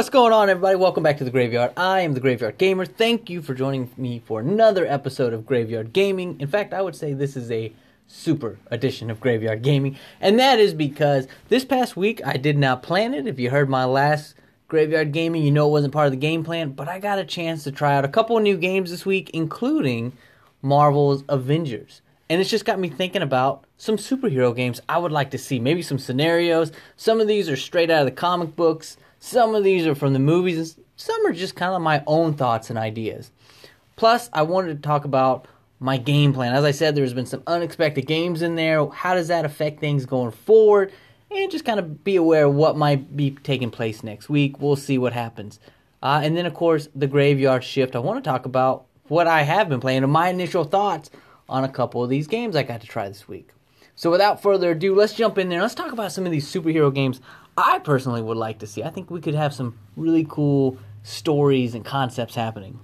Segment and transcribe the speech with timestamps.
[0.00, 0.76] What's going on, everybody?
[0.76, 1.72] Welcome back to the Graveyard.
[1.76, 2.86] I am the Graveyard Gamer.
[2.86, 6.40] Thank you for joining me for another episode of Graveyard Gaming.
[6.40, 7.70] In fact, I would say this is a
[8.06, 12.82] super edition of Graveyard Gaming, and that is because this past week I did not
[12.82, 13.26] plan it.
[13.26, 14.36] If you heard my last
[14.68, 17.24] Graveyard Gaming, you know it wasn't part of the game plan, but I got a
[17.24, 20.14] chance to try out a couple new games this week, including
[20.62, 22.00] Marvel's Avengers.
[22.30, 25.58] And it's just got me thinking about some superhero games I would like to see.
[25.58, 26.72] Maybe some scenarios.
[26.96, 30.14] Some of these are straight out of the comic books, some of these are from
[30.14, 33.30] the movies, and some are just kind of my own thoughts and ideas.
[33.96, 35.46] Plus, I wanted to talk about
[35.78, 36.54] my game plan.
[36.54, 38.86] As I said, there's been some unexpected games in there.
[38.88, 40.92] How does that affect things going forward?
[41.30, 44.60] And just kind of be aware of what might be taking place next week.
[44.60, 45.60] We'll see what happens.
[46.02, 47.94] Uh, and then, of course, the graveyard shift.
[47.94, 51.10] I want to talk about what I have been playing and my initial thoughts
[51.48, 53.50] on a couple of these games I got to try this week.
[54.00, 55.60] So, without further ado, let's jump in there.
[55.60, 57.20] Let's talk about some of these superhero games
[57.58, 58.82] I personally would like to see.
[58.82, 62.80] I think we could have some really cool stories and concepts happening.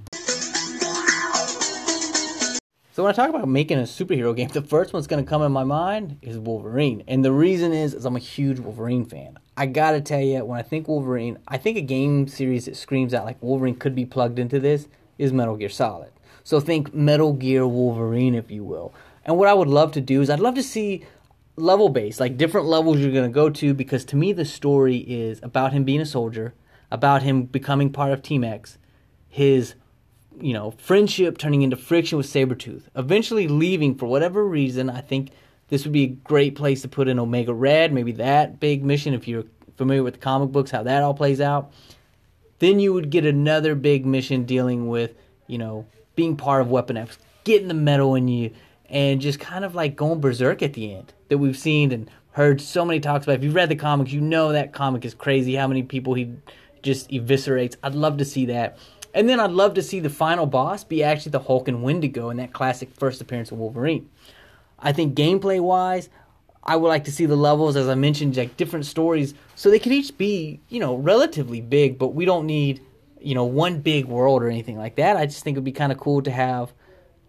[2.92, 5.40] So when I talk about making a superhero game, the first one's going to come
[5.40, 7.02] in my mind is Wolverine.
[7.08, 9.38] And the reason is, is I'm a huge Wolverine fan.
[9.56, 12.76] I got to tell you, when I think Wolverine, I think a game series that
[12.76, 14.86] screams out like Wolverine could be plugged into this
[15.16, 16.10] is Metal Gear Solid.
[16.44, 18.92] So think Metal Gear Wolverine, if you will.
[19.26, 21.04] And what I would love to do is I'd love to see
[21.56, 24.96] level based, like different levels you're going to go to, because to me the story
[24.96, 26.54] is about him being a soldier,
[26.90, 28.78] about him becoming part of Team X,
[29.28, 29.74] his
[30.40, 34.90] you know, friendship turning into friction with Sabretooth, eventually leaving for whatever reason.
[34.90, 35.30] I think
[35.68, 39.14] this would be a great place to put in Omega Red, maybe that big mission
[39.14, 39.44] if you're
[39.76, 41.72] familiar with the comic books, how that all plays out.
[42.58, 45.14] Then you would get another big mission dealing with,
[45.46, 48.50] you know, being part of Weapon X, getting the metal in you,
[48.88, 52.60] and just kind of like going berserk at the end that we've seen and heard
[52.60, 53.36] so many talks about.
[53.36, 56.32] If you've read the comics, you know that comic is crazy, how many people he
[56.82, 57.76] just eviscerates.
[57.82, 58.78] I'd love to see that.
[59.14, 62.28] And then I'd love to see the final boss be actually the Hulk and Wendigo
[62.28, 64.10] in that classic first appearance of Wolverine.
[64.78, 66.10] I think gameplay wise,
[66.62, 69.78] I would like to see the levels, as I mentioned, like different stories, so they
[69.78, 72.82] could each be, you know, relatively big, but we don't need,
[73.20, 75.16] you know, one big world or anything like that.
[75.16, 76.74] I just think it would be kind of cool to have,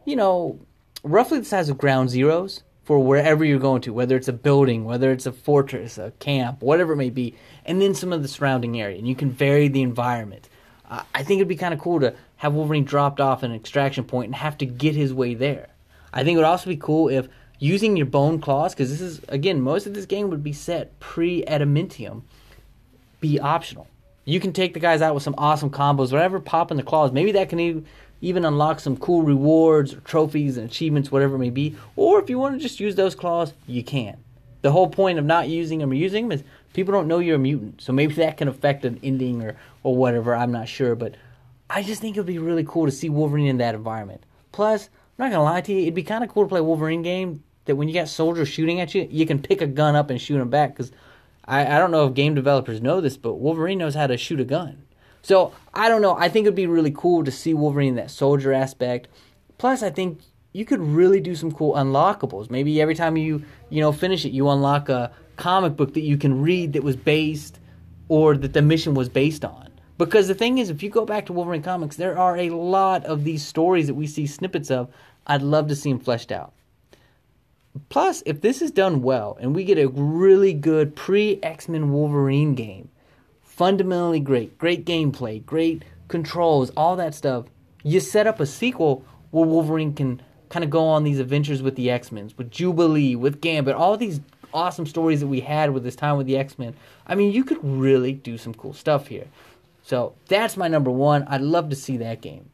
[0.06, 0.59] you know,
[1.07, 4.85] roughly the size of Ground Zeroes for wherever you're going to, whether it's a building,
[4.85, 7.35] whether it's a fortress, a camp, whatever it may be,
[7.66, 8.97] and then some of the surrounding area.
[8.97, 10.47] And you can vary the environment.
[10.90, 14.06] Uh, I think it'd be kind of cool to have Wolverine dropped off an extraction
[14.06, 15.67] point and have to get his way there.
[16.13, 17.28] I think it would also be cool if
[17.59, 20.97] using your bone claws, because this is again most of this game would be set
[21.00, 22.23] pre adamantium,
[23.19, 23.88] be optional.
[24.23, 27.12] You can take the guys out with some awesome combos, whatever pop in the claws.
[27.12, 27.85] Maybe that can even
[28.22, 31.75] unlock some cool rewards or trophies and achievements, whatever it may be.
[31.95, 34.17] Or if you want to just use those claws, you can.
[34.61, 37.35] The whole point of not using them or using them is people don't know you're
[37.35, 37.81] a mutant.
[37.81, 40.35] So maybe that can affect an ending or, or whatever.
[40.35, 40.95] I'm not sure.
[40.95, 41.16] But
[41.69, 44.23] I just think it would be really cool to see Wolverine in that environment.
[44.51, 46.61] Plus, I'm not going to lie to you, it'd be kind of cool to play
[46.61, 49.95] Wolverine game that when you got soldiers shooting at you, you can pick a gun
[49.95, 50.72] up and shoot them back.
[50.75, 50.91] Because
[51.45, 54.39] I, I don't know if game developers know this, but Wolverine knows how to shoot
[54.39, 54.84] a gun.
[55.27, 56.15] So I don't know.
[56.15, 59.09] I think it'd be really cool to see Wolverine in that soldier aspect.
[59.57, 60.21] Plus, I think
[60.53, 62.49] you could really do some cool unlockables.
[62.49, 66.16] Maybe every time you you know finish it, you unlock a comic book that you
[66.16, 67.59] can read that was based
[68.07, 69.67] or that the mission was based on.
[69.97, 73.03] Because the thing is, if you go back to Wolverine comics, there are a lot
[73.03, 74.87] of these stories that we see snippets of.
[75.25, 76.53] I'd love to see them fleshed out.
[77.89, 81.91] Plus, if this is done well and we get a really good pre X Men
[81.91, 82.91] Wolverine game,
[83.57, 87.45] fundamentally great, great gameplay, great controls, all that stuff,
[87.84, 91.75] you set up a sequel where Wolverine can kind of go on these adventures with
[91.75, 94.22] the X Men, with Jubilee, with Gambit, all these
[94.53, 96.75] awesome stories that we had with this time with the X Men.
[97.07, 99.25] I mean, you could really do some cool stuff here.
[99.81, 101.23] So that's my number one.
[101.23, 102.51] I'd love to see that game.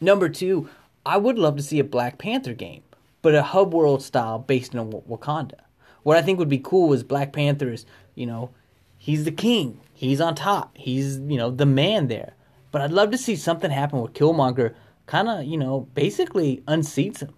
[0.00, 0.68] Number two,
[1.04, 2.82] I would love to see a Black Panther game,
[3.22, 5.60] but a hub world style based in Wakanda.
[6.02, 7.86] What I think would be cool is Black Panther is,
[8.16, 8.50] you know,
[8.98, 9.80] he's the king.
[9.96, 10.76] He's on top.
[10.76, 12.34] He's, you know, the man there.
[12.70, 14.74] But I'd love to see something happen with Killmonger
[15.06, 17.32] kind of, you know, basically unseats him.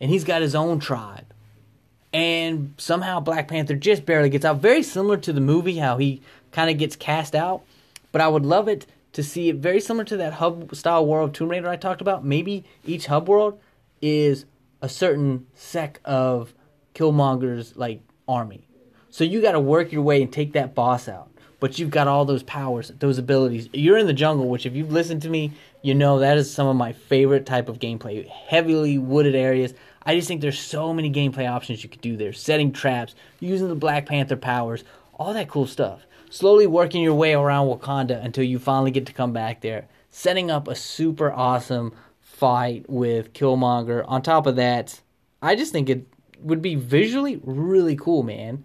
[0.00, 1.26] And he's got his own tribe.
[2.14, 4.56] And somehow Black Panther just barely gets out.
[4.56, 7.60] Very similar to the movie, how he kind of gets cast out.
[8.10, 11.28] But I would love it to see it very similar to that hub style world
[11.28, 12.24] of Tomb Raider I talked about.
[12.24, 13.60] Maybe each hub world
[14.00, 14.46] is
[14.80, 16.54] a certain sect of
[16.94, 18.66] Killmonger's like army.
[19.10, 21.30] So you got to work your way and take that boss out.
[21.60, 23.68] But you've got all those powers, those abilities.
[23.72, 25.52] You're in the jungle, which if you've listened to me
[25.82, 28.26] you know that is some of my favorite type of gameplay.
[28.28, 29.74] Heavily wooded areas.
[30.02, 32.32] I just think there's so many gameplay options you could do there.
[32.32, 34.82] Setting traps, using the Black Panther powers,
[35.14, 36.02] all that cool stuff.
[36.30, 40.50] Slowly working your way around Wakanda until you finally get to come back there, setting
[40.50, 44.04] up a super awesome fight with Killmonger.
[44.08, 45.00] On top of that,
[45.40, 46.06] I just think it
[46.40, 48.64] would be visually really cool, man.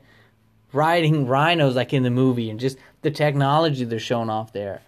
[0.74, 4.82] Riding rhinos like in the movie and just the technology they're showing off there.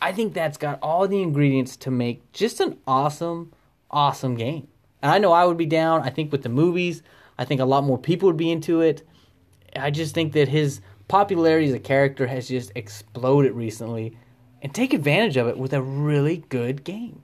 [0.00, 3.52] I think that's got all the ingredients to make just an awesome,
[3.90, 4.68] awesome game.
[5.02, 6.02] And I know I would be down.
[6.02, 7.02] I think with the movies,
[7.38, 9.06] I think a lot more people would be into it.
[9.74, 14.16] I just think that his popularity as a character has just exploded recently.
[14.62, 17.22] And take advantage of it with a really good game.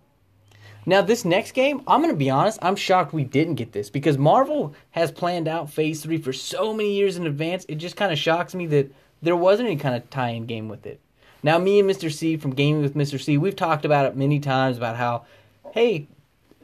[0.84, 3.88] Now, this next game, I'm going to be honest, I'm shocked we didn't get this
[3.88, 7.64] because Marvel has planned out Phase 3 for so many years in advance.
[7.68, 8.92] It just kind of shocks me that
[9.22, 11.00] there wasn't any kind of tie in game with it.
[11.44, 12.12] Now, me and Mr.
[12.12, 13.20] C from Gaming with Mr.
[13.20, 15.24] C, we've talked about it many times about how,
[15.72, 16.08] hey,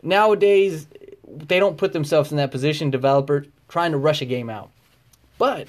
[0.03, 0.87] nowadays
[1.27, 4.71] they don't put themselves in that position, developer trying to rush a game out.
[5.37, 5.69] But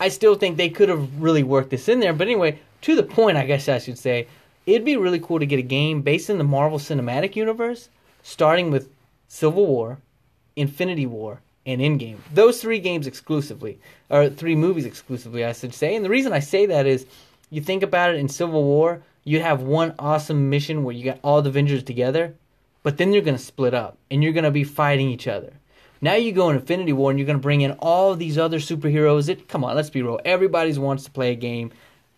[0.00, 2.12] I still think they could have really worked this in there.
[2.12, 4.26] But anyway, to the point, I guess I should say,
[4.68, 7.88] it'd be really cool to get a game based in the Marvel Cinematic Universe,
[8.22, 8.90] starting with
[9.26, 9.98] Civil War,
[10.56, 12.18] Infinity War, and Endgame.
[12.34, 13.78] Those three games exclusively,
[14.10, 15.96] or three movies exclusively, I should say.
[15.96, 17.06] And the reason I say that is
[17.50, 21.18] you think about it in Civil War, you have one awesome mission where you got
[21.22, 22.34] all the Avengers together,
[22.82, 25.52] but then you're going to split up and you're going to be fighting each other.
[26.00, 28.58] Now you go in Infinity War and you're going to bring in all these other
[28.58, 29.28] superheroes.
[29.28, 30.20] It come on, let's be real.
[30.24, 31.72] Everybody wants to play a game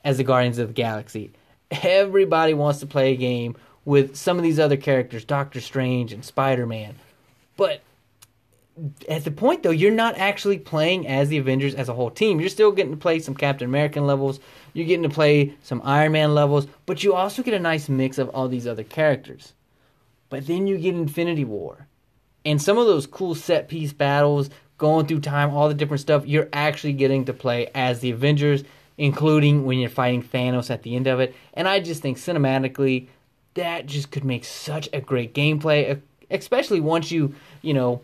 [0.05, 1.31] as the Guardians of the Galaxy.
[1.71, 6.25] Everybody wants to play a game with some of these other characters, Doctor Strange and
[6.25, 6.97] Spider Man.
[7.57, 7.81] But
[9.09, 12.41] at the point though, you're not actually playing as the Avengers as a whole team.
[12.41, 14.41] You're still getting to play some Captain American levels.
[14.73, 18.19] You're getting to play some Iron Man levels, but you also get a nice mix
[18.19, 19.53] of all these other characters.
[20.29, 21.87] But then you get Infinity War.
[22.45, 26.27] And some of those cool set piece battles, going through time, all the different stuff,
[26.27, 28.65] you're actually getting to play as the Avengers,
[29.01, 31.35] including when you're fighting Thanos at the end of it.
[31.55, 33.09] And I just think cinematically,
[33.55, 35.99] that just could make such a great gameplay,
[36.31, 38.03] especially once you, you know,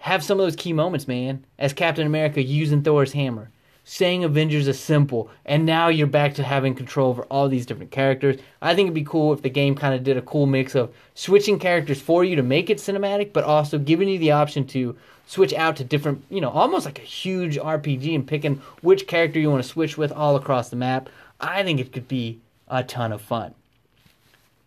[0.00, 3.50] have some of those key moments, man, as Captain America using Thor's hammer,
[3.90, 7.90] saying Avengers is simple, and now you're back to having control over all these different
[7.90, 8.38] characters.
[8.60, 10.94] I think it'd be cool if the game kind of did a cool mix of
[11.14, 14.94] switching characters for you to make it cinematic, but also giving you the option to
[15.26, 19.40] switch out to different, you know, almost like a huge RPG and picking which character
[19.40, 21.08] you want to switch with all across the map.
[21.40, 23.54] I think it could be a ton of fun.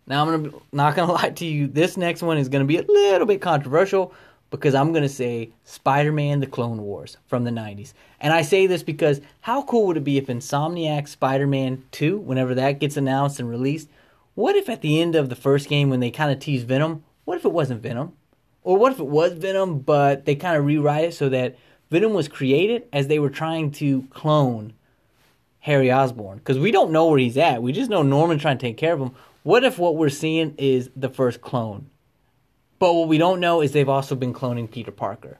[0.07, 1.67] Now I'm gonna not gonna lie to you.
[1.67, 4.15] This next one is gonna be a little bit controversial,
[4.51, 7.93] because I'm going to say Spider Man The Clone Wars from the 90s.
[8.19, 12.17] And I say this because how cool would it be if Insomniac Spider Man 2,
[12.17, 13.89] whenever that gets announced and released,
[14.35, 17.03] what if at the end of the first game when they kind of tease Venom,
[17.25, 18.13] what if it wasn't Venom?
[18.63, 21.55] Or what if it was Venom, but they kind of rewrite it so that
[21.89, 24.73] Venom was created as they were trying to clone
[25.59, 26.39] Harry Osborn?
[26.39, 27.63] Because we don't know where he's at.
[27.63, 29.11] We just know Norman trying to take care of him.
[29.43, 31.90] What if what we're seeing is the first clone?
[32.81, 35.37] But what we don't know is they've also been cloning Peter Parker.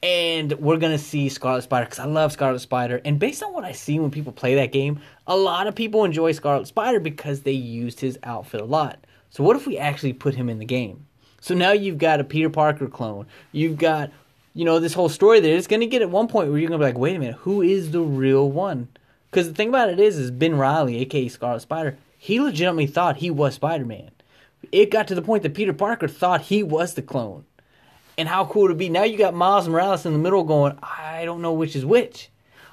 [0.00, 3.00] And we're going to see Scarlet Spider because I love Scarlet Spider.
[3.04, 6.04] And based on what I see when people play that game, a lot of people
[6.04, 9.04] enjoy Scarlet Spider because they used his outfit a lot.
[9.30, 11.04] So, what if we actually put him in the game?
[11.40, 13.26] So now you've got a Peter Parker clone.
[13.50, 14.12] You've got,
[14.54, 15.56] you know, this whole story there.
[15.56, 17.18] It's going to get at one point where you're going to be like, wait a
[17.18, 18.86] minute, who is the real one?
[19.32, 23.16] Because the thing about it is, is Ben Riley, aka Scarlet Spider, he legitimately thought
[23.16, 24.12] he was Spider Man
[24.72, 27.44] it got to the point that Peter Parker thought he was the clone.
[28.16, 28.88] And how cool would it be?
[28.88, 32.30] Now you got Miles Morales in the middle going, I don't know which is which.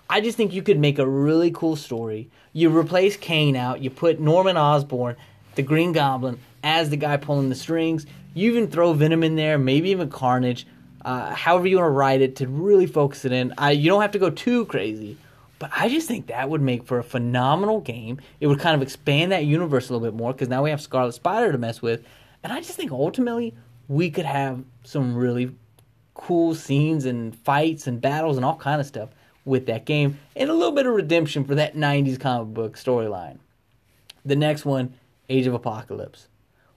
[0.09, 2.29] I just think you could make a really cool story.
[2.53, 5.15] You replace Kaine out, you put Norman Osborn,
[5.55, 8.05] the Green Goblin, as the guy pulling the strings.
[8.33, 10.67] You even throw Venom in there, maybe even Carnage.
[11.03, 13.53] Uh, however you want to write it to really focus it in.
[13.57, 15.17] I, you don't have to go too crazy,
[15.59, 18.19] but I just think that would make for a phenomenal game.
[18.39, 20.81] It would kind of expand that universe a little bit more because now we have
[20.81, 22.03] Scarlet Spider to mess with.
[22.43, 23.55] And I just think ultimately
[23.87, 25.55] we could have some really
[26.13, 29.09] cool scenes and fights and battles and all kind of stuff
[29.45, 33.37] with that game and a little bit of redemption for that 90s comic book storyline.
[34.25, 34.93] The next one,
[35.29, 36.27] Age of Apocalypse.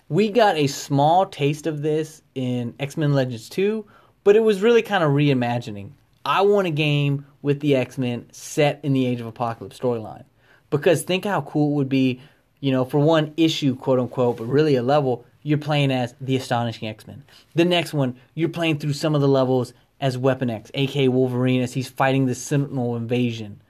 [0.09, 3.85] We got a small taste of this in X-Men Legends 2,
[4.25, 5.91] but it was really kind of reimagining.
[6.25, 10.25] I want a game with the X Men set in the Age of Apocalypse storyline.
[10.71, 12.21] Because think how cool it would be,
[12.61, 16.37] you know, for one issue, quote unquote, but really a level, you're playing as the
[16.37, 17.23] Astonishing X Men.
[17.55, 21.63] The next one, you're playing through some of the levels as Weapon X, aka Wolverine,
[21.63, 23.61] as he's fighting the Sentinel invasion.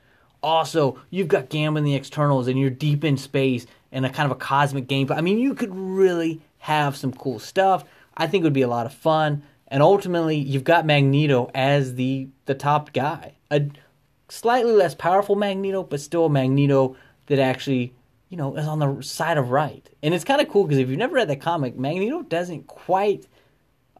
[0.42, 4.30] Also, you've got Gambit and the Externals, and you're deep in space and a kind
[4.30, 5.06] of a cosmic game.
[5.06, 7.84] But I mean, you could really have some cool stuff.
[8.16, 11.94] I think it would be a lot of fun and ultimately you've got Magneto as
[11.94, 13.34] the the top guy.
[13.50, 13.68] A,
[14.28, 16.96] slightly less powerful Magneto, but still a Magneto
[17.26, 17.94] that actually,
[18.28, 19.88] you know, is on the side of right.
[20.02, 23.26] And it's kind of cool because if you've never read that comic, Magneto doesn't quite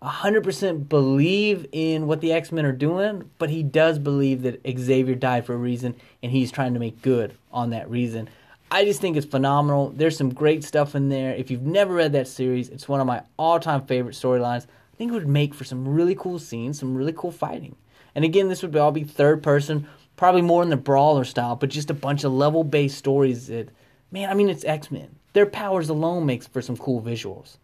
[0.03, 5.15] 100% believe in what the X Men are doing, but he does believe that Xavier
[5.15, 8.29] died for a reason and he's trying to make good on that reason.
[8.71, 9.91] I just think it's phenomenal.
[9.97, 11.35] There's some great stuff in there.
[11.35, 14.67] If you've never read that series, it's one of my all time favorite storylines.
[14.99, 17.77] I think it would make for some really cool scenes, some really cool fighting.
[18.17, 19.87] And again, this would all be third person,
[20.17, 23.69] probably more in the brawler style, but just a bunch of level based stories that,
[24.11, 25.15] man, I mean, it's X Men.
[25.35, 27.59] Their powers alone makes for some cool visuals.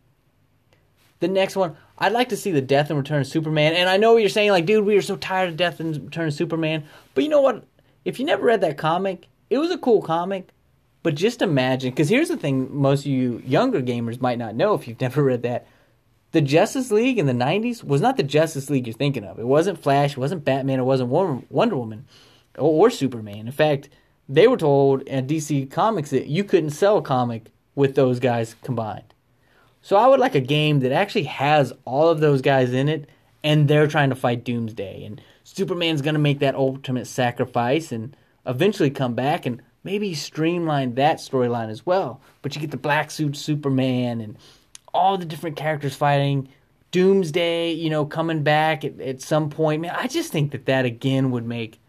[1.18, 3.72] The next one, I'd like to see the Death and Return of Superman.
[3.72, 6.04] And I know what you're saying, like, dude, we are so tired of Death and
[6.04, 6.84] Return of Superman.
[7.16, 7.64] But you know what?
[8.04, 10.50] If you never read that comic, it was a cool comic.
[11.02, 14.74] But just imagine, because here's the thing most of you younger gamers might not know
[14.74, 15.66] if you've never read that.
[16.34, 19.38] The Justice League in the 90s was not the Justice League you're thinking of.
[19.38, 22.06] It wasn't Flash, it wasn't Batman, it wasn't Wonder Woman
[22.58, 23.46] or, Superman.
[23.46, 23.88] In fact,
[24.28, 28.56] they were told at DC Comics that you couldn't sell a comic with those guys
[28.64, 29.14] combined.
[29.80, 33.08] So I would like a game that actually has all of those guys in it
[33.44, 38.16] and they're trying to fight Doomsday and Superman's going to make that ultimate sacrifice and
[38.44, 42.20] eventually come back and maybe streamline that storyline as well.
[42.42, 44.36] But you get the black suit Superman and
[44.94, 46.48] all the different characters fighting.
[46.92, 49.82] Doomsday, you know, coming back at, at some point.
[49.82, 51.80] Man, I just think that that again would make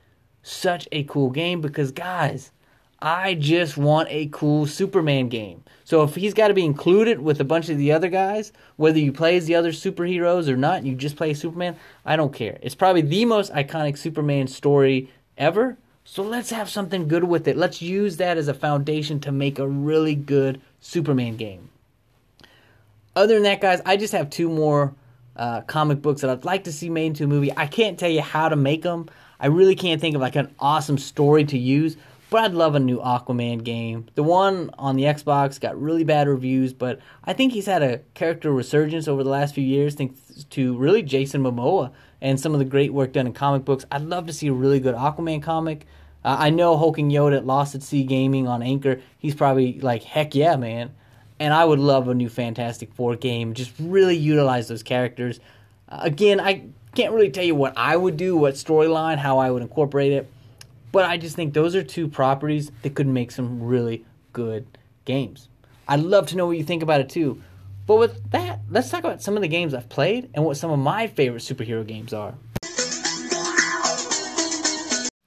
[0.42, 2.52] such a cool game because, guys,
[3.00, 5.64] I just want a cool Superman game.
[5.84, 8.98] So if he's got to be included with a bunch of the other guys, whether
[8.98, 12.58] you play as the other superheroes or not, you just play Superman, I don't care.
[12.64, 15.78] It's probably the most iconic Superman story ever.
[16.04, 17.58] So let's have something good with it.
[17.58, 21.70] Let's use that as a foundation to make a really good Superman game.
[23.16, 24.94] Other than that, guys, I just have two more
[25.36, 27.52] uh, comic books that I'd like to see made into a movie.
[27.56, 29.08] I can't tell you how to make them.
[29.40, 31.98] I really can't think of like an awesome story to use,
[32.30, 34.08] but I'd love a new Aquaman game.
[34.16, 38.00] The one on the Xbox got really bad reviews, but I think he's had a
[38.14, 41.92] character resurgence over the last few years, thanks to really Jason Momoa
[42.22, 43.86] and some of the great work done in comic books.
[43.92, 45.86] I'd love to see a really good Aquaman comic.
[46.24, 49.00] Uh, I know Hulking Yoda at Lost at Sea Gaming on Anchor.
[49.20, 50.96] He's probably like, heck yeah, man.
[51.40, 53.54] And I would love a new Fantastic Four game.
[53.54, 55.40] Just really utilize those characters.
[55.90, 56.64] Uh, again, I
[56.96, 60.32] can't really tell you what I would do, what storyline, how I would incorporate it.
[60.92, 64.66] But I just think those are two properties that could make some really good
[65.04, 65.50] games.
[65.88, 67.42] I'd love to know what you think about it too.
[67.86, 70.72] But with that, let's talk about some of the games I've played and what some
[70.72, 72.34] of my favorite superhero games are.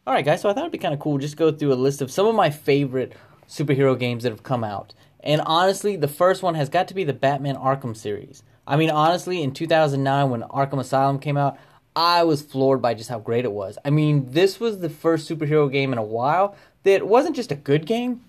[0.06, 2.00] Alright, guys, so I thought it'd be kind of cool just go through a list
[2.00, 3.12] of some of my favorite
[3.46, 4.94] superhero games that have come out.
[5.28, 8.42] And honestly, the first one has got to be the Batman Arkham series.
[8.66, 11.58] I mean, honestly, in 2009 when Arkham Asylum came out,
[11.94, 13.76] I was floored by just how great it was.
[13.84, 17.56] I mean, this was the first superhero game in a while that wasn't just a
[17.56, 18.24] good game,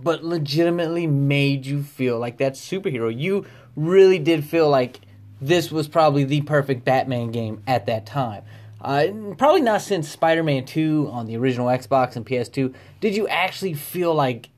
[0.00, 3.16] but legitimately made you feel like that superhero.
[3.16, 4.98] You really did feel like
[5.40, 8.42] this was probably the perfect Batman game at that time.
[8.80, 9.06] Uh,
[9.38, 14.12] probably not since Spider-Man 2 on the original Xbox and PS2 did you actually feel
[14.12, 14.50] like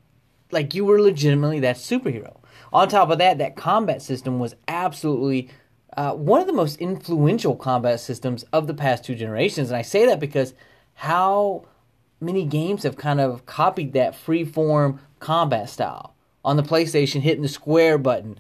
[0.50, 2.37] like you were legitimately that superhero.
[2.73, 5.49] On top of that, that combat system was absolutely
[5.97, 9.71] uh, one of the most influential combat systems of the past two generations.
[9.71, 10.55] And I say that because
[10.95, 11.64] how
[12.21, 16.14] many games have kind of copied that free-form combat style
[16.45, 18.38] on the PlayStation, hitting the square button,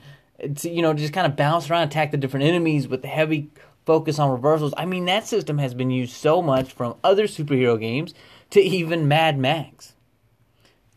[0.56, 3.50] to, you know, just kind of bounce around, attack the different enemies with the heavy
[3.86, 4.74] focus on reversals.
[4.76, 8.14] I mean, that system has been used so much from other superhero games
[8.50, 9.94] to even Mad Max.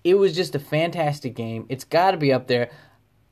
[0.04, 1.66] It was just a fantastic game.
[1.70, 2.72] It's got to be up there.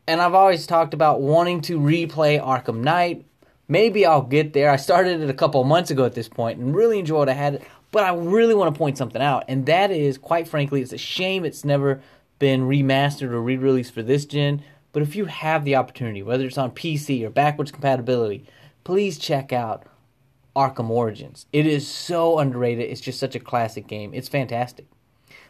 [0.07, 3.25] And I've always talked about wanting to replay Arkham Knight.
[3.67, 4.71] Maybe I'll get there.
[4.71, 7.31] I started it a couple months ago at this point and really enjoyed it.
[7.31, 7.63] I had it.
[7.91, 10.97] But I really want to point something out, and that is, quite frankly, it's a
[10.97, 12.01] shame it's never
[12.37, 14.61] been remastered or re-released for this gen.
[14.91, 18.45] But if you have the opportunity, whether it's on PC or backwards compatibility,
[18.83, 19.87] please check out
[20.55, 21.47] Arkham Origins.
[21.51, 22.89] It is so underrated.
[22.89, 24.13] It's just such a classic game.
[24.13, 24.85] It's fantastic.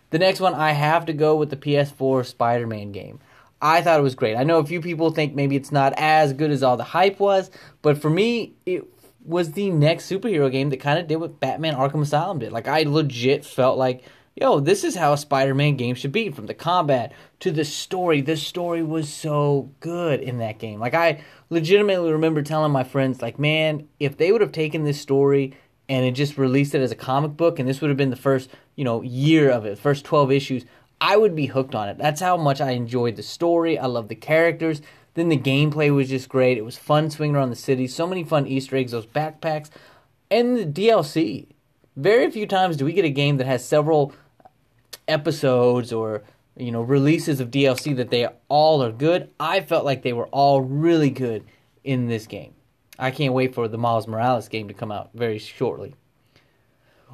[0.10, 3.20] The next one, I have to go with the PS4 Spider Man game.
[3.62, 4.36] I thought it was great.
[4.36, 7.20] I know a few people think maybe it's not as good as all the hype
[7.20, 7.52] was,
[7.82, 8.86] but for me, it
[9.26, 12.54] was the next superhero game that kind of did what Batman Arkham Asylum did.
[12.54, 14.04] Like, I legit felt like
[14.40, 16.30] yo, this is how a Spider-Man game should be.
[16.30, 17.12] From the combat
[17.42, 20.80] to the story, the story was so good in that game.
[20.80, 25.02] Like I legitimately remember telling my friends, like, man, if they would have taken this
[25.02, 25.58] story
[25.90, 28.16] and it just released it as a comic book, and this would have been the
[28.16, 30.64] first, you know, year of it, first twelve issues,
[31.02, 31.98] I would be hooked on it.
[31.98, 33.78] That's how much I enjoyed the story.
[33.78, 34.82] I love the characters.
[35.16, 36.58] Then the gameplay was just great.
[36.58, 37.88] It was fun swinging around the city.
[37.88, 39.70] So many fun Easter eggs, those backpacks,
[40.30, 41.48] and the DLC
[41.96, 44.14] very few times do we get a game that has several
[45.08, 46.24] episodes or
[46.56, 49.30] you know releases of DLC that they all are good.
[49.40, 51.46] I felt like they were all really good
[51.84, 52.54] in this game.
[53.00, 55.96] I can't wait for the Miles Morales game to come out very shortly.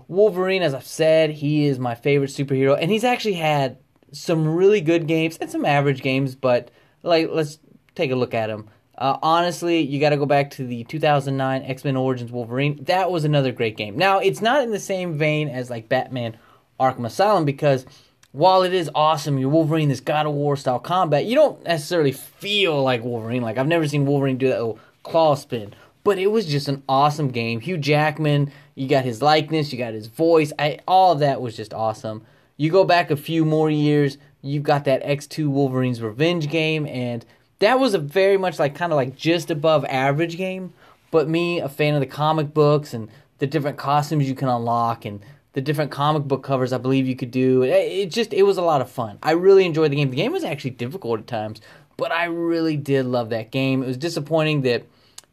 [0.07, 3.77] Wolverine, as I've said, he is my favorite superhero, and he's actually had
[4.11, 6.35] some really good games and some average games.
[6.35, 6.69] But
[7.03, 7.59] like, let's
[7.95, 8.69] take a look at him.
[8.97, 12.83] Uh, honestly, you got to go back to the 2009 X Men Origins Wolverine.
[12.83, 13.97] That was another great game.
[13.97, 16.37] Now, it's not in the same vein as like Batman
[16.79, 17.85] Arkham Asylum because
[18.31, 22.11] while it is awesome, your Wolverine, this God of War style combat, you don't necessarily
[22.11, 23.41] feel like Wolverine.
[23.41, 25.73] Like, I've never seen Wolverine do that claw spin.
[26.03, 27.61] But it was just an awesome game.
[27.61, 30.51] Hugh Jackman, you got his likeness, you got his voice.
[30.59, 32.23] I, all of that was just awesome.
[32.57, 37.25] You go back a few more years, you've got that X2 Wolverine's Revenge game, and
[37.59, 40.73] that was a very much like kind of like just above average game.
[41.11, 43.09] But me, a fan of the comic books and
[43.39, 45.21] the different costumes you can unlock and
[45.53, 47.63] the different comic book covers I believe you could do.
[47.63, 49.17] It, it just it was a lot of fun.
[49.23, 50.09] I really enjoyed the game.
[50.09, 51.61] The game was actually difficult at times,
[51.97, 53.81] but I really did love that game.
[53.81, 54.83] It was disappointing that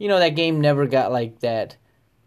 [0.03, 1.77] you know that game never got like that,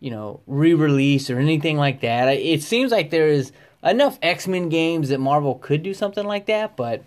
[0.01, 2.27] you know, re-release or anything like that.
[2.29, 3.53] It seems like there is
[3.85, 7.05] enough X-Men games that Marvel could do something like that, but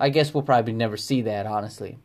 [0.00, 1.98] I guess we'll probably never see that honestly.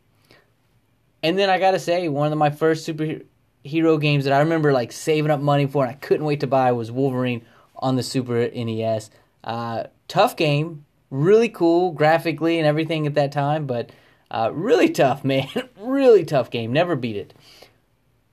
[1.24, 4.92] And then I gotta say, one of my first superhero games that I remember like
[4.92, 7.44] saving up money for and I couldn't wait to buy was Wolverine
[7.74, 9.10] on the Super NES.
[9.42, 13.90] Uh, tough game, really cool graphically and everything at that time, but
[14.30, 15.48] uh, really tough, man.
[15.80, 16.72] really tough game.
[16.72, 17.34] Never beat it.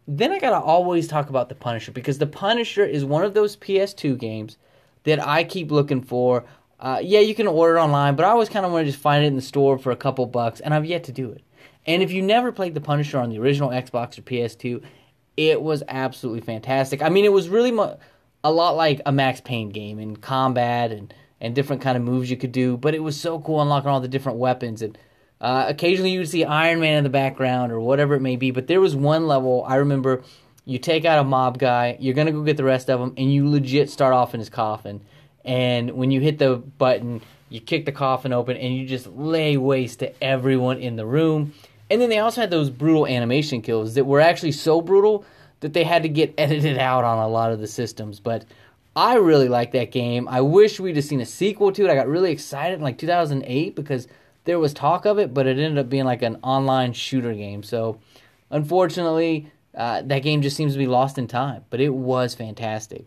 [0.07, 3.55] Then I gotta always talk about the Punisher because the Punisher is one of those
[3.57, 4.57] PS2 games
[5.03, 6.45] that I keep looking for.
[6.79, 9.01] Uh, yeah, you can order it online, but I always kind of want to just
[9.01, 11.43] find it in the store for a couple bucks, and I've yet to do it.
[11.85, 14.83] And if you never played The Punisher on the original Xbox or PS2,
[15.37, 17.01] it was absolutely fantastic.
[17.01, 17.71] I mean, it was really
[18.43, 22.29] a lot like a Max Payne game in combat and, and different kind of moves
[22.29, 24.81] you could do, but it was so cool unlocking all the different weapons.
[24.81, 24.97] And
[25.41, 28.51] uh, occasionally you would see Iron Man in the background or whatever it may be,
[28.51, 30.23] but there was one level I remember
[30.63, 33.33] you take out a mob guy, you're to go get the rest of them, and
[33.33, 35.01] you legit start off in his coffin.
[35.43, 39.57] And when you hit the button, you kick the coffin open and you just lay
[39.57, 41.53] waste to everyone in the room
[41.91, 45.25] and then they also had those brutal animation kills that were actually so brutal
[45.59, 48.21] that they had to get edited out on a lot of the systems.
[48.21, 48.45] But
[48.95, 50.25] I really like that game.
[50.29, 51.91] I wish we'd have seen a sequel to it.
[51.91, 54.07] I got really excited in like 2008 because
[54.45, 57.63] there was talk of it, but it ended up being like an online shooter game.
[57.63, 57.99] So
[58.49, 61.63] unfortunately, uh, that game just seems to be lost in time.
[61.69, 63.05] But it was fantastic.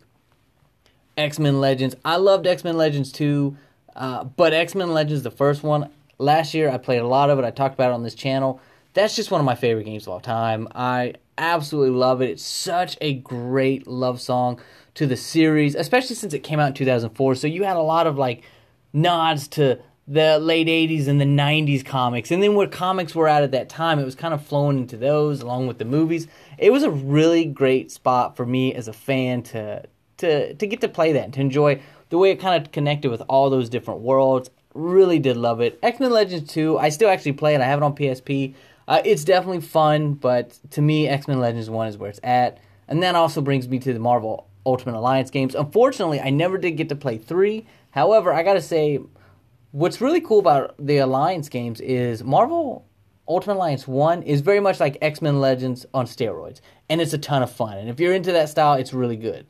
[1.17, 1.95] X Men Legends.
[2.03, 3.57] I loved X Men Legends too,
[3.95, 7.39] uh, but X Men Legends, the first one, last year I played a lot of
[7.39, 7.45] it.
[7.45, 8.59] I talked about it on this channel
[8.95, 10.67] that's just one of my favorite games of all time.
[10.73, 12.29] I absolutely love it.
[12.31, 14.59] It's such a great love song
[14.95, 17.35] to the series, especially since it came out in 2004.
[17.35, 18.43] So you had a lot of like
[18.93, 22.29] nods to the late 80s and the 90s comics.
[22.29, 24.97] And then where comics were at at that time, it was kind of flowing into
[24.97, 26.27] those along with the movies.
[26.57, 29.83] It was a really great spot for me as a fan to
[30.17, 33.09] to to get to play that and to enjoy the way it kind of connected
[33.09, 34.49] with all those different worlds.
[34.73, 35.79] Really did love it.
[35.81, 37.61] X-Men Legends 2, I still actually play it.
[37.61, 38.53] I have it on PSP.
[38.87, 42.59] Uh, it's definitely fun, but to me, X Men Legends 1 is where it's at.
[42.87, 45.55] And that also brings me to the Marvel Ultimate Alliance games.
[45.55, 47.65] Unfortunately, I never did get to play 3.
[47.91, 48.99] However, I gotta say,
[49.75, 52.87] what's really cool about the Alliance games is Marvel
[53.27, 56.61] Ultimate Alliance 1 is very much like X Men Legends on steroids.
[56.89, 57.77] And it's a ton of fun.
[57.77, 59.47] And if you're into that style, it's really good.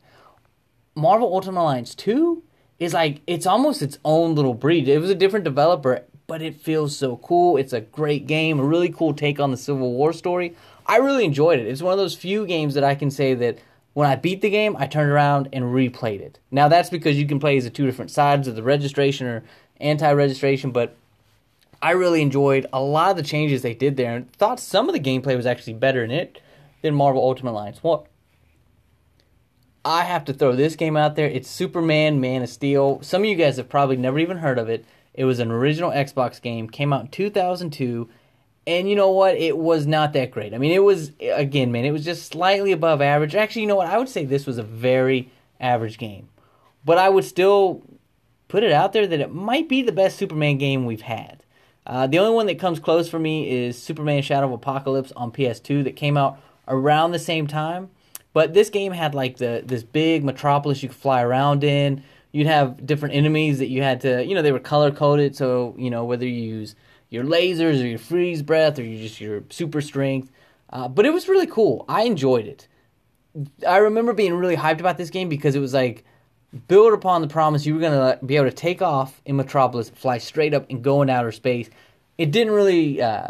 [0.96, 2.42] Marvel Ultimate Alliance 2
[2.80, 4.88] is like, it's almost its own little breed.
[4.88, 7.58] It was a different developer, but it feels so cool.
[7.58, 10.56] It's a great game, a really cool take on the Civil War story.
[10.88, 11.68] I really enjoyed it.
[11.68, 13.60] It's one of those few games that I can say that
[13.94, 16.40] when I beat the game, I turned around and replayed it.
[16.52, 19.44] Now that's because you can play as the two different sides of the registration or
[19.80, 20.96] anti-registration, but
[21.82, 24.94] I really enjoyed a lot of the changes they did there and thought some of
[24.94, 26.42] the gameplay was actually better in it
[26.82, 27.84] than Marvel Ultimate Alliance.
[27.84, 28.08] Well,
[29.84, 31.28] I have to throw this game out there.
[31.28, 33.00] It's Superman Man of Steel.
[33.04, 34.84] Some of you guys have probably never even heard of it.
[35.14, 38.10] It was an original Xbox game, came out in 2002,
[38.68, 39.36] and you know what?
[39.36, 40.54] It was not that great.
[40.54, 43.36] I mean, it was again, man, it was just slightly above average.
[43.36, 43.88] Actually, you know what?
[43.88, 46.30] I would say this was a very average game.
[46.84, 47.84] But I would still
[48.48, 51.44] put it out there that it might be the best Superman game we've had.
[51.86, 55.32] Uh, the only one that comes close for me is Superman Shadow of Apokolips on
[55.32, 57.90] PS2 that came out around the same time.
[58.34, 62.04] But this game had like the this big metropolis you could fly around in
[62.36, 65.38] you'd have different enemies that you had to, you know, they were color coded.
[65.38, 66.76] So, you know, whether you use
[67.10, 70.30] your lasers or your freeze breath or you just your super strength.
[70.70, 71.86] Uh, but it was really cool.
[71.88, 72.68] I enjoyed it.
[73.66, 76.04] I remember being really hyped about this game because it was like
[76.68, 79.90] build upon the promise you were going to be able to take off in Metropolis,
[79.90, 81.70] fly straight up, and go in outer space.
[82.18, 83.28] It didn't really uh,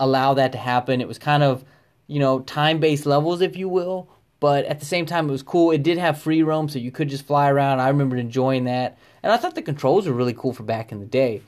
[0.00, 1.00] allow that to happen.
[1.00, 1.64] It was kind of,
[2.06, 4.08] you know, time based levels, if you will.
[4.40, 5.70] But at the same time, it was cool.
[5.70, 7.80] It did have free roam, so you could just fly around.
[7.80, 8.98] I remember enjoying that.
[9.22, 11.40] And I thought the controls were really cool for back in the day.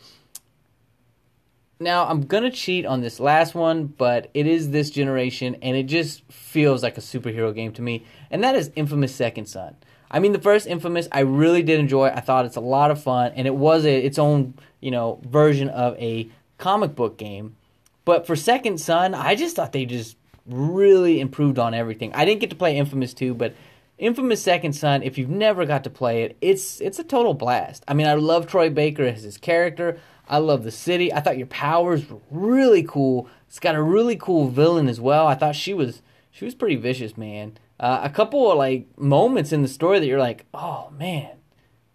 [1.79, 5.77] Now, I'm going to cheat on this last one, but it is this generation, and
[5.77, 8.07] it just feels like a superhero game to me.
[8.31, 9.77] And that is Infamous Second Son.
[10.11, 12.09] I mean, the first Infamous, I really did enjoy.
[12.09, 15.21] I thought it's a lot of fun, and it was a, its own, you know,
[15.29, 17.57] version of a comic book game.
[18.05, 20.17] But for Second Son, I just thought they just
[20.47, 22.13] really improved on everything.
[22.15, 23.55] I didn't get to play Infamous 2, but
[23.99, 27.83] Infamous Second Son, if you've never got to play it, it's it's a total blast.
[27.89, 29.99] I mean, I love Troy Baker as his character.
[30.29, 31.13] I love the city.
[31.13, 33.29] I thought your powers were really cool.
[33.49, 35.27] It's got a really cool villain as well.
[35.27, 37.59] I thought she was she was pretty vicious, man.
[37.79, 41.31] Uh, a couple of like moments in the story that you're like, oh man,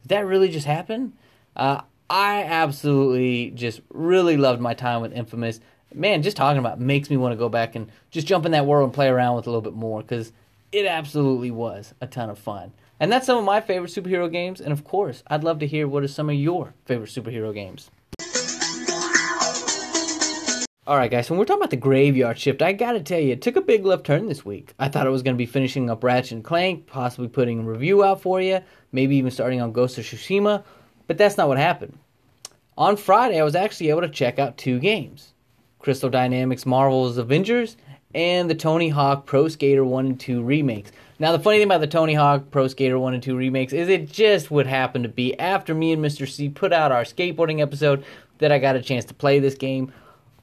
[0.04, 1.14] did that really just happen?
[1.56, 5.60] Uh, I absolutely just really loved my time with Infamous.
[5.94, 8.66] Man, just talking about makes me want to go back and just jump in that
[8.66, 10.32] world and play around with a little bit more because
[10.72, 12.74] it absolutely was a ton of fun.
[13.00, 14.62] And that's some of my favorite superhero games.
[14.62, 17.90] And of course, I'd love to hear what are some of your favorite superhero games.
[20.92, 23.56] Alright, guys, when we're talking about the graveyard shift, I gotta tell you, it took
[23.56, 24.74] a big left turn this week.
[24.78, 28.04] I thought I was gonna be finishing up Ratchet and Clank, possibly putting a review
[28.04, 28.60] out for you,
[28.92, 30.66] maybe even starting on Ghost of Tsushima,
[31.08, 31.98] but that's not what happened.
[32.78, 35.32] On Friday, I was actually able to check out two games
[35.80, 37.78] Crystal Dynamics Marvel's Avengers
[38.14, 40.92] and the Tony Hawk Pro Skater 1 and 2 remakes.
[41.20, 43.88] Now, the funny thing about the Tony Hawk Pro Skater 1 and 2 remakes is
[43.88, 46.28] it just would happen to be after me and Mr.
[46.28, 48.04] C put out our skateboarding episode
[48.40, 49.94] that I got a chance to play this game.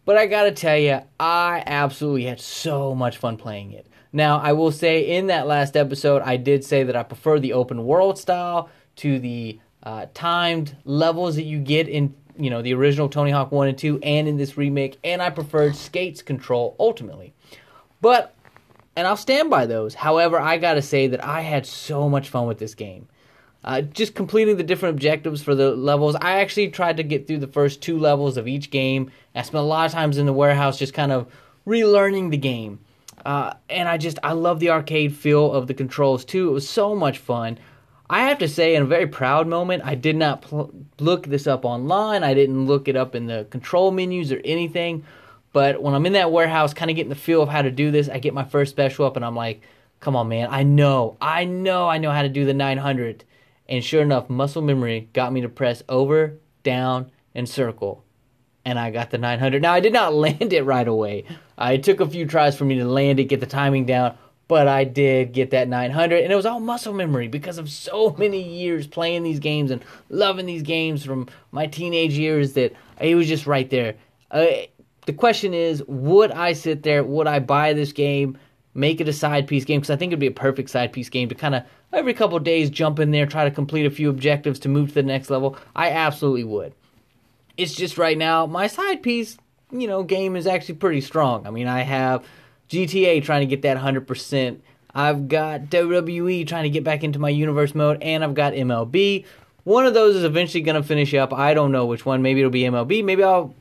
[0.09, 3.87] But I gotta tell you, I absolutely had so much fun playing it.
[4.11, 7.53] Now, I will say in that last episode, I did say that I prefer the
[7.53, 12.73] open world style to the uh, timed levels that you get in, you know, the
[12.73, 16.75] original Tony Hawk 1 and 2 and in this remake, and I preferred Skates control
[16.81, 17.35] ultimately.
[18.01, 18.35] But,
[18.97, 19.93] and I'll stand by those.
[19.93, 23.09] However, I gotta say that I had so much fun with this game.
[23.65, 26.15] Uh, just completing the different objectives for the levels.
[26.17, 29.11] I actually tried to get through the first two levels of each game.
[29.35, 31.27] I spent a lot of times in the warehouse just kind of
[31.67, 32.79] relearning the game.
[33.27, 36.49] Uh, and I just, I love the arcade feel of the controls too.
[36.49, 37.59] It was so much fun.
[38.09, 41.47] I have to say, in a very proud moment, I did not pl- look this
[41.47, 42.25] up online.
[42.25, 45.05] I didn't look it up in the control menus or anything.
[45.53, 47.91] But when I'm in that warehouse, kind of getting the feel of how to do
[47.91, 49.63] this, I get my first special up and I'm like,
[50.01, 50.49] come on, man.
[50.51, 53.25] I know, I know, I know how to do the 900.
[53.69, 58.05] And sure enough, muscle memory got me to press over, down, and circle.
[58.65, 59.63] And I got the 900.
[59.63, 61.25] Now, I did not land it right away.
[61.59, 64.69] It took a few tries for me to land it, get the timing down, but
[64.69, 66.23] I did get that 900.
[66.23, 69.85] And it was all muscle memory because of so many years playing these games and
[70.09, 73.95] loving these games from my teenage years that it was just right there.
[74.31, 74.47] Uh,
[75.07, 77.03] the question is, would I sit there?
[77.05, 78.39] Would I buy this game?
[78.75, 81.09] Make it a side piece game because I think it'd be a perfect side piece
[81.09, 84.11] game to kind of every couple days jump in there, try to complete a few
[84.11, 85.57] objectives to move to the next level.
[85.75, 86.75] I absolutely would.
[87.57, 89.37] It's just right now my side piece,
[89.71, 91.47] you know, game is actually pretty strong.
[91.47, 92.25] I mean, I have
[92.69, 94.61] GTA trying to get that 100%.
[94.95, 99.25] I've got WWE trying to get back into my universe mode, and I've got MLB.
[99.65, 101.33] One of those is eventually going to finish up.
[101.33, 102.23] I don't know which one.
[102.23, 103.05] Maybe it'll be MLB.
[103.05, 103.55] Maybe I'll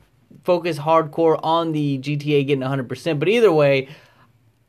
[0.44, 3.20] focus hardcore on the GTA getting 100%.
[3.20, 3.90] But either way,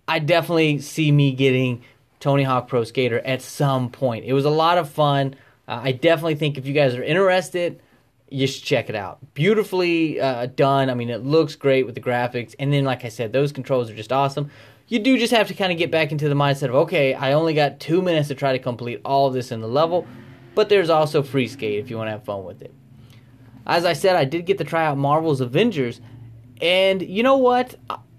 [0.09, 1.83] I definitely see me getting
[2.21, 4.25] Tony Hawk Pro Skater at some point.
[4.25, 5.35] It was a lot of fun.
[5.67, 7.81] Uh, I definitely think if you guys are interested,
[8.31, 9.19] you should check it out.
[9.35, 10.91] Beautifully uh, done.
[10.91, 12.55] I mean, it looks great with the graphics.
[12.59, 14.51] And then, like I said, those controls are just awesome.
[14.89, 17.35] You do just have to kind of get back into the mindset of, okay, I
[17.35, 20.07] only got two minutes to try to complete all of this in the level.
[20.55, 22.73] But there's also free skate if you want to have fun with it.
[23.67, 26.01] As I said, I did get to try out Marvel's Avengers.
[26.61, 27.77] And you know what?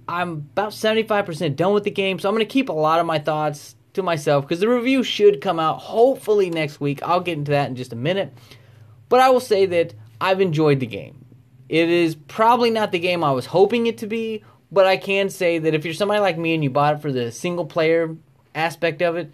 [0.08, 3.06] I'm about 75% done with the game, so I'm going to keep a lot of
[3.06, 7.02] my thoughts to myself because the review should come out hopefully next week.
[7.04, 8.34] I'll get into that in just a minute.
[9.10, 11.25] But I will say that I've enjoyed the game.
[11.67, 15.30] It is probably not the game I was hoping it to be, but I can
[15.30, 18.15] say that if you're somebody like me and you bought it for the single player
[18.56, 19.32] aspect of it,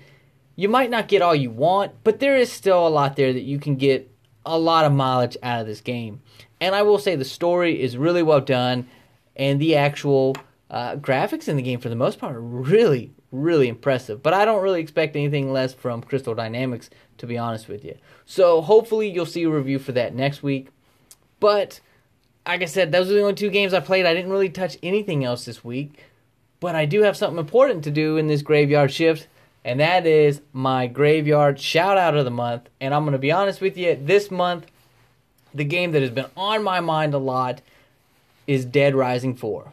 [0.55, 3.43] you might not get all you want, but there is still a lot there that
[3.43, 4.09] you can get
[4.45, 6.21] a lot of mileage out of this game.
[6.61, 8.87] And I will say the story is really well done,
[9.35, 10.35] and the actual
[10.75, 14.21] uh, graphics in the game, for the most part, are really, really impressive.
[14.21, 17.97] But I don't really expect anything less from Crystal Dynamics, to be honest with you.
[18.25, 20.67] So hopefully you'll see a review for that next week.
[21.39, 21.79] But
[22.45, 24.05] like I said, those are the only two games I played.
[24.05, 26.03] I didn't really touch anything else this week.
[26.59, 29.27] But I do have something important to do in this graveyard shift.
[29.63, 32.67] and that is my graveyard shout out of the month.
[32.81, 34.65] And I'm going to be honest with you, this month,
[35.53, 37.61] the game that has been on my mind a lot
[38.45, 39.71] is Dead Rising 4.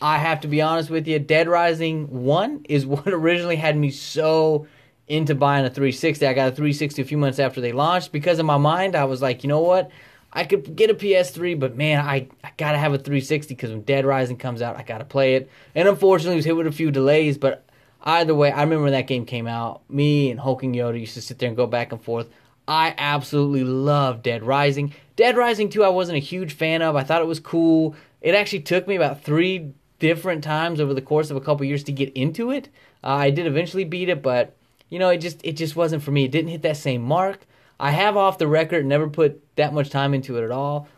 [0.00, 3.90] I have to be honest with you, Dead Rising 1 is what originally had me
[3.90, 4.66] so
[5.08, 6.26] into buying a 360.
[6.26, 9.04] I got a 360 a few months after they launched because in my mind I
[9.04, 9.90] was like, you know what?
[10.32, 13.82] I could get a PS3, but man, I, I gotta have a 360 because when
[13.82, 15.50] Dead Rising comes out, I gotta play it.
[15.74, 17.66] And unfortunately, it was hit with a few delays, but
[18.02, 19.82] either way, I remember when that game came out.
[19.90, 22.28] Me and Hulking Yoda used to sit there and go back and forth.
[22.68, 24.94] I absolutely love Dead Rising.
[25.16, 26.94] Dead Rising 2, I wasn't a huge fan of.
[26.94, 27.96] I thought it was cool.
[28.20, 31.84] It actually took me about three different times over the course of a couple years
[31.84, 32.68] to get into it.
[33.04, 34.56] Uh, I did eventually beat it, but
[34.88, 36.24] you know, it just it just wasn't for me.
[36.24, 37.46] It didn't hit that same mark.
[37.78, 40.88] I have off the record never put that much time into it at all.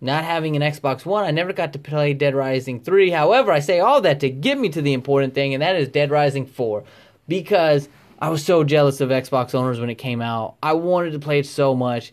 [0.00, 3.10] Not having an Xbox One, I never got to play Dead Rising 3.
[3.10, 5.88] However, I say all that to get me to the important thing, and that is
[5.88, 6.84] Dead Rising 4.
[7.26, 7.88] Because
[8.20, 10.56] I was so jealous of Xbox owners when it came out.
[10.62, 12.12] I wanted to play it so much.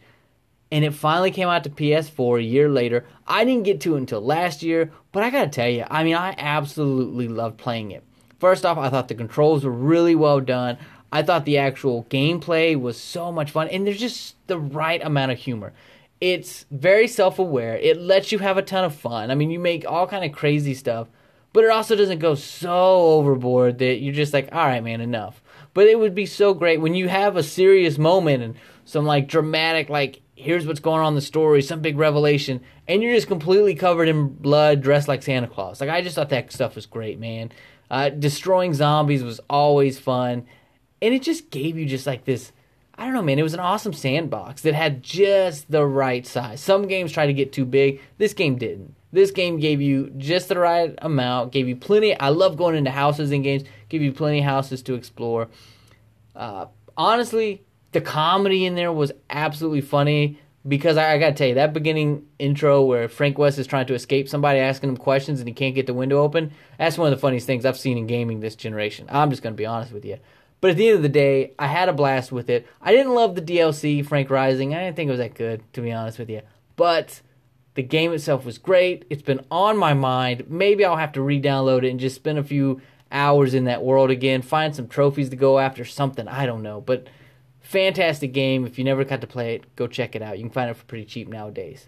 [0.72, 3.06] And it finally came out to PS4 a year later.
[3.28, 6.16] I didn't get to it until last year, but I gotta tell you, I mean,
[6.16, 8.04] I absolutely loved playing it.
[8.38, 10.78] First off, I thought the controls were really well done.
[11.10, 15.32] I thought the actual gameplay was so much fun, and there's just the right amount
[15.32, 15.72] of humor.
[16.20, 17.78] It's very self-aware.
[17.78, 19.32] It lets you have a ton of fun.
[19.32, 21.08] I mean, you make all kind of crazy stuff,
[21.54, 25.42] but it also doesn't go so overboard that you're just like, all right, man, enough.
[25.76, 29.28] But it would be so great when you have a serious moment and some like
[29.28, 33.28] dramatic, like here's what's going on in the story, some big revelation, and you're just
[33.28, 35.80] completely covered in blood, dressed like Santa Claus.
[35.80, 37.52] Like I just thought that stuff was great, man.
[37.92, 40.48] Uh, destroying zombies was always fun
[41.04, 42.52] and it just gave you just like this
[42.98, 43.40] I don't know, man.
[43.40, 46.62] It was an awesome sandbox that had just the right size.
[46.62, 48.00] Some games try to get too big.
[48.18, 48.96] This game didn't.
[49.12, 51.52] This game gave you just the right amount.
[51.52, 52.18] Gave you plenty.
[52.18, 53.64] I love going into houses in games.
[53.96, 55.48] Give you plenty of houses to explore.
[56.36, 56.66] Uh,
[56.98, 61.72] honestly, the comedy in there was absolutely funny because I, I, gotta tell you that
[61.72, 65.54] beginning intro where Frank West is trying to escape somebody asking him questions and he
[65.54, 66.52] can't get the window open.
[66.78, 69.08] That's one of the funniest things I've seen in gaming this generation.
[69.10, 70.18] I'm just gonna be honest with you.
[70.60, 72.68] But at the end of the day, I had a blast with it.
[72.82, 74.76] I didn't love the DLC, Frank Rising.
[74.76, 76.42] I didn't think it was that good, to be honest with you.
[76.76, 77.22] But
[77.76, 79.06] the game itself was great.
[79.10, 80.50] It's been on my mind.
[80.50, 82.82] Maybe I'll have to re download it and just spend a few
[83.12, 86.28] hours in that world again, find some trophies to go after, something.
[86.28, 86.82] I don't know.
[86.82, 87.08] But
[87.62, 88.66] fantastic game.
[88.66, 90.38] If you never got to play it, go check it out.
[90.38, 91.88] You can find it for pretty cheap nowadays.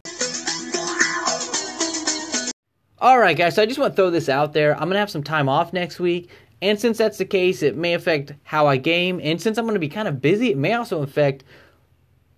[2.99, 4.73] All right, guys, so I just want to throw this out there.
[4.73, 6.29] I'm going to have some time off next week.
[6.63, 9.19] And since that's the case, it may affect how I game.
[9.23, 11.43] And since I'm going to be kind of busy, it may also affect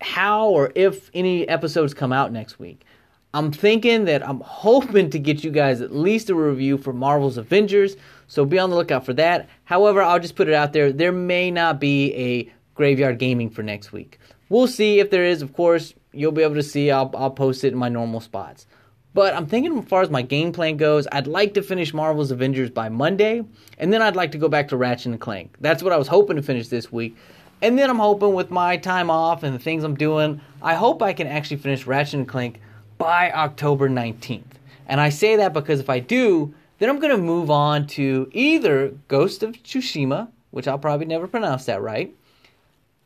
[0.02, 2.84] how or if any episodes come out next week.
[3.32, 7.38] I'm thinking that I'm hoping to get you guys at least a review for Marvel's
[7.38, 7.96] Avengers,
[8.28, 9.48] so be on the lookout for that.
[9.66, 13.62] However, I'll just put it out there there may not be a graveyard gaming for
[13.62, 14.20] next week.
[14.50, 16.90] We'll see if there is, of course, you'll be able to see.
[16.90, 18.66] I'll, I'll post it in my normal spots.
[19.14, 22.32] But I'm thinking as far as my game plan goes, I'd like to finish Marvel's
[22.32, 23.44] Avengers by Monday,
[23.78, 25.56] and then I'd like to go back to Ratchet and Clank.
[25.62, 27.16] That's what I was hoping to finish this week.
[27.62, 31.04] And then I'm hoping with my time off and the things I'm doing, I hope
[31.04, 32.60] I can actually finish Ratchet and Clank
[33.00, 34.44] by October 19th.
[34.86, 38.30] And I say that because if I do, then I'm going to move on to
[38.32, 42.14] either Ghost of Tsushima, which I'll probably never pronounce that right.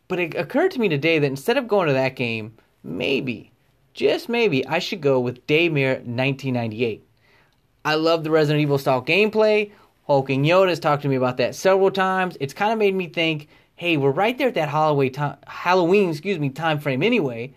[0.10, 3.52] But it occurred to me today that instead of going to that game, maybe
[3.94, 7.06] just maybe I should go with Daymare 1998.
[7.86, 9.72] I love the Resident Evil style gameplay.
[10.08, 12.36] Hulking Yoda has talked to me about that several times.
[12.40, 16.10] It's kind of made me think, hey, we're right there at that Halloween time, Halloween,
[16.10, 17.54] excuse me, time frame anyway.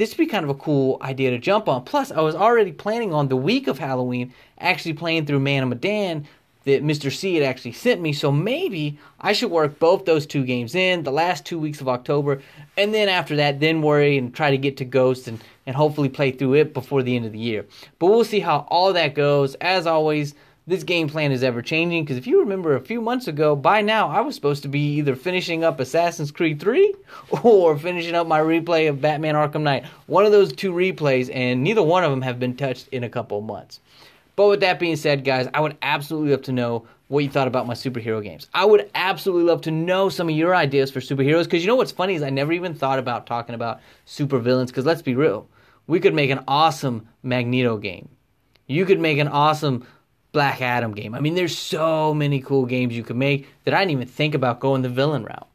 [0.00, 1.84] This would be kind of a cool idea to jump on.
[1.84, 5.68] Plus, I was already planning on the week of Halloween actually playing through Man of
[5.68, 6.26] Medan
[6.64, 7.14] that Mr.
[7.14, 8.14] C had actually sent me.
[8.14, 11.88] So maybe I should work both those two games in the last two weeks of
[11.90, 12.40] October,
[12.78, 16.08] and then after that, then worry and try to get to Ghost and, and hopefully
[16.08, 17.66] play through it before the end of the year.
[17.98, 19.54] But we'll see how all that goes.
[19.56, 20.34] As always,
[20.70, 23.82] this game plan is ever changing because if you remember a few months ago, by
[23.82, 26.94] now I was supposed to be either finishing up Assassin's Creed 3
[27.42, 29.84] or finishing up my replay of Batman Arkham Knight.
[30.06, 33.08] One of those two replays, and neither one of them have been touched in a
[33.08, 33.80] couple months.
[34.36, 37.48] But with that being said, guys, I would absolutely love to know what you thought
[37.48, 38.46] about my superhero games.
[38.54, 41.74] I would absolutely love to know some of your ideas for superheroes because you know
[41.74, 45.48] what's funny is I never even thought about talking about supervillains because let's be real,
[45.88, 48.08] we could make an awesome Magneto game.
[48.68, 49.84] You could make an awesome
[50.32, 51.14] Black Adam game.
[51.14, 54.34] I mean, there's so many cool games you could make that I didn't even think
[54.34, 55.48] about going the villain route.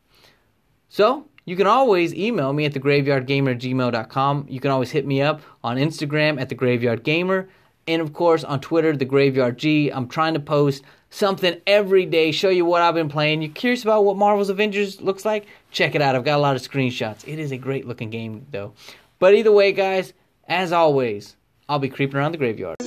[0.89, 4.47] So, you can always email me at thegraveyardgamer@gmail.com.
[4.49, 7.47] You can always hit me up on Instagram at thegraveyardgamer
[7.88, 9.89] And of course, on Twitter, the Graveyard G.
[9.89, 13.41] I'm trying to post something every day, show you what I've been playing.
[13.41, 15.45] You're curious about what Marvel's Avengers looks like?
[15.71, 16.15] Check it out.
[16.15, 17.27] I've got a lot of screenshots.
[17.27, 18.73] It is a great looking game, though.
[19.19, 20.13] But either way, guys,
[20.47, 21.35] as always,
[21.69, 22.77] I'll be creeping around the graveyard.